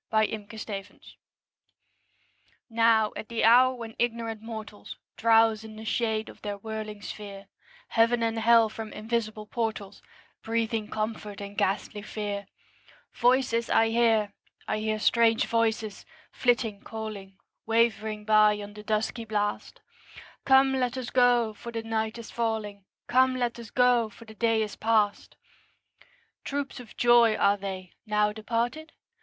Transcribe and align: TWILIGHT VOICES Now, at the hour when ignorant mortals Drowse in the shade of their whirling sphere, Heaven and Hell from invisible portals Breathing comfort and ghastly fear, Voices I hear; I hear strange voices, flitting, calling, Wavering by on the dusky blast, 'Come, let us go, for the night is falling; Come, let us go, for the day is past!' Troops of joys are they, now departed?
TWILIGHT 0.09 0.49
VOICES 0.49 1.17
Now, 2.71 3.13
at 3.15 3.29
the 3.29 3.43
hour 3.43 3.75
when 3.75 3.93
ignorant 3.99 4.41
mortals 4.41 4.97
Drowse 5.15 5.63
in 5.63 5.75
the 5.75 5.85
shade 5.85 6.27
of 6.27 6.41
their 6.41 6.57
whirling 6.57 7.03
sphere, 7.03 7.45
Heaven 7.89 8.23
and 8.23 8.39
Hell 8.39 8.67
from 8.67 8.91
invisible 8.93 9.45
portals 9.45 10.01
Breathing 10.41 10.87
comfort 10.89 11.39
and 11.39 11.55
ghastly 11.55 12.01
fear, 12.01 12.47
Voices 13.13 13.69
I 13.69 13.89
hear; 13.89 14.33
I 14.67 14.79
hear 14.79 14.97
strange 14.97 15.45
voices, 15.45 16.03
flitting, 16.31 16.81
calling, 16.81 17.37
Wavering 17.67 18.25
by 18.25 18.59
on 18.59 18.73
the 18.73 18.81
dusky 18.81 19.23
blast, 19.25 19.81
'Come, 20.45 20.79
let 20.79 20.97
us 20.97 21.11
go, 21.11 21.53
for 21.53 21.71
the 21.71 21.83
night 21.83 22.17
is 22.17 22.31
falling; 22.31 22.85
Come, 23.05 23.35
let 23.35 23.59
us 23.59 23.69
go, 23.69 24.09
for 24.09 24.25
the 24.25 24.33
day 24.33 24.63
is 24.63 24.75
past!' 24.75 25.35
Troops 26.43 26.79
of 26.79 26.97
joys 26.97 27.37
are 27.37 27.55
they, 27.57 27.93
now 28.07 28.33
departed? 28.33 28.93